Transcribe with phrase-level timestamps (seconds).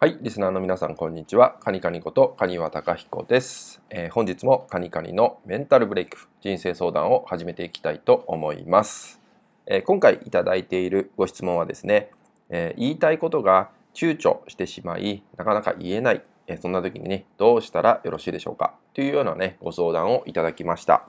[0.00, 1.56] はい、リスナーの皆さん、こんにちは。
[1.58, 9.20] カニカニことカニワタカヒコです、えー、本日もカニカニのメンタルブレイク、人生相談を始めていきたいと思います。
[9.66, 12.12] えー、今回いただいているご質問はですね、
[12.48, 18.74] えー、言いたいことが躊躇してしまい、なかなか言えない、えそんな時にね、どうしたらよろしいでしょうか？
[18.94, 21.08] というようなね、ご相談をいただきました。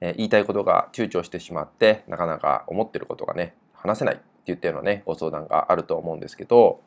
[0.00, 6.80] え言いたいことが躊躇してしまって、なかなか思ってることがね、話せないっていったようなね、ご相談があると思うんですけど、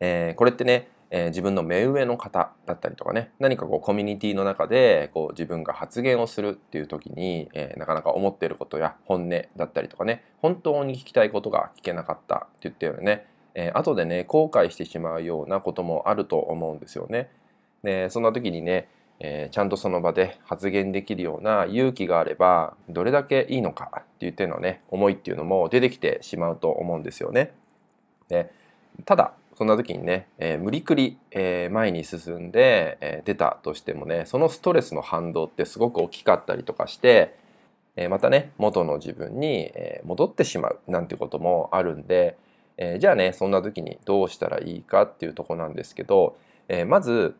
[0.00, 17.30] えー、これってね、えー、自分の目上の方だったりとかね何かこうコミュニティの中でこう自分が発言をするっていう時に、えー、なかなか思っていることや本音だったりとかね本当に聞きたいことが聞けなかったって言ったようね、えー、後でね後悔してしまうようなこともあると思うんですよね。
[17.82, 27.52] でそんな時にねえー、ちゃんとその場で発言できるような勇気があればどれだけいいのかって言ってのね思いっていうのも出てきてしまうと思うんですよね。
[28.28, 28.50] で
[29.04, 37.38] ただそんな時にね、えー、無理くり、えー、前に進んで、えー、出たとしてもねそのストレスの反動ってすごく大きかったりとかして、
[37.96, 42.36] えまたね元の自分に、え戻ってしまうなんてこともあるんで、
[42.76, 46.36] えじゃあねそんな時にどうしたらいいかっていうとこなんですけど、
[46.68, 47.34] えまず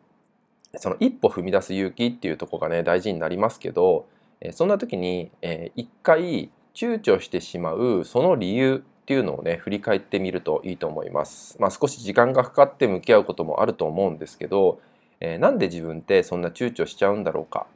[0.75, 4.07] その一歩踏み出す勇気っていうとこがね大事になりますけど、
[4.41, 11.55] えそんな時に、え一回躊躇してしまうその理由っていうのをね振り返ってみるといいと思います。
[11.61, 14.81] まあ、少し時間がかかって向き合うこともあると思うんですけど、
[15.21, 17.67] えー、なんで自分ってそんな躊躇しちゃうんだろうか？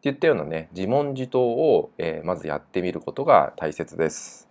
[0.02, 4.46] ていったようなね自問自答を、えー、まずやってみることが大切です。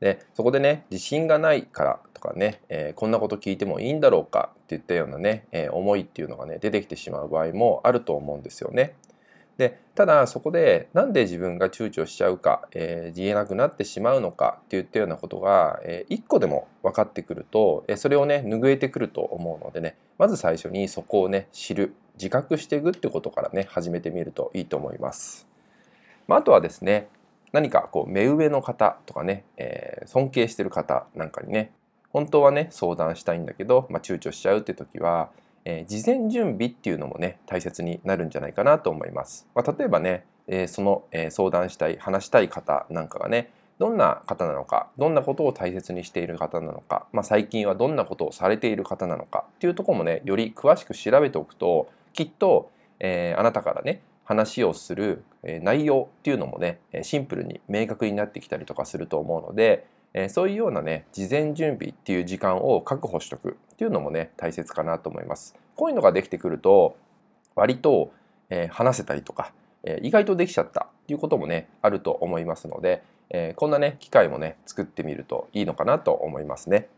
[0.00, 4.50] でそこでね自信がないからとかね、えー、こんなこと聞いてもいいんだろうか？
[4.64, 8.96] っていったようなね、え、思いっていうのがね出てきてしまう場合もあると思うんですよね。
[9.60, 25.46] でただそこでなんで自分が躊躇しちゃうか、えー、言えなくなってしまうのかっていったようなことが、えー、1個でも分かってくると、えー、それをね拭えてくると思うのでねまず最初にそこをね知る自覚していくってことからね始めてみるといいと思います。
[26.26, 27.08] まあ、あとはですね
[27.52, 31.70] 何かこう目上の方とかね、えー、尊敬してる方なんかにね
[32.08, 35.28] 本当はね相談したいんだけど、まあ、躊躇しちゃうって時は
[35.64, 39.46] えー、事前準備っていうのもね大切になるんじゃないかなと思います。
[39.54, 59.86] まあ、例えばね、えー、その、えー、相談したい話したい方なんかがねどんな方なのかどんなことを大切にしている方なのか、まあ、最近はどんなことをされている方なのかっていうとこもねより詳しく調べておくときっと、え、あなたからね話をする内容っていうのもねシンプルに明確になってきたりとかすると思うので
[60.28, 65.56] そういうようなね事前準備っていう時間を確保しとくっていうのもね大切かなと思います。
[65.74, 66.98] こういうのができてくると
[67.54, 68.12] 割と、
[68.50, 69.52] え話せたりとか、
[69.84, 76.88] え意外とできちゃったっていうこともねあると思いますので、えこんなね機会もね作ってみるといいのかなと思いますね。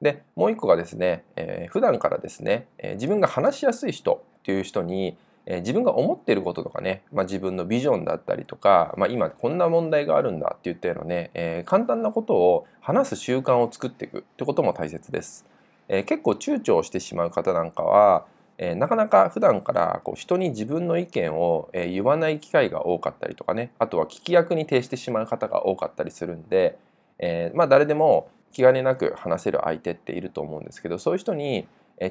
[0.00, 15.46] でもう一個がですね、えー、普段からですね、え自分が話しやすい人っていう人にえ自分が思ってることとかね、まあ、自分のビジョンだったりとか、まあ、今こんな問題があるんだって言ったようなね、えー、簡単なことを話す習慣を作っていくってことも大切です。
[15.92, 18.24] えー、結構躊躇してしまう方なんかは、
[18.58, 26.78] えー、なかなか普段からこう人に自分の意見を、え言わない機会が多かったりとかねあとは聞き役に徹してしまう方が多かったりするんで、
[27.18, 31.66] えまあ誰でも気兼ねなく話せる相手っていると思うんですけどそういう人に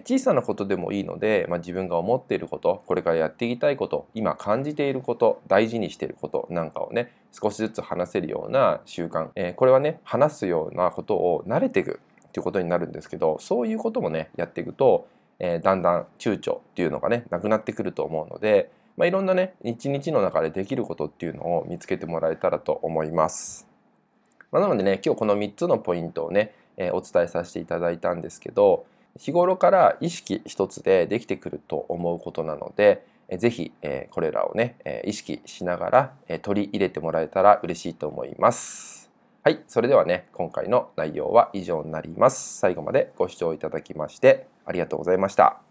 [0.05, 15.07] 小さなことでもいいので、まあ、自分が思っていることこれからやっていきたいこと今感じていること大事にしていることなんかをね少しずつ話せるような習慣、えー、これはね話すようなことを慣れていくっていうことになるんですけどそういうこともねやっていくと、
[15.39, 23.67] えー、だんだん躊躇っていうのがねなくなってくると思うので、まあ、いろんなね一日の中でできることっていうのを見つけてもらえたらと思います。
[24.51, 28.85] まあ、なのでね今日この3つのポイントをね、えー、お伝えさせていただいたんですけど
[29.17, 33.05] 日頃から意識一つでできてくると思うことなので
[33.37, 33.71] 是非
[34.09, 39.08] これらをねえ意識しながらえ取り入れてもらえたら嬉しいと思います。
[39.41, 42.57] はい、それではね今回の内容は以上になります。
[42.59, 45.68] 最後までご視聴いただきましてありがとうございました。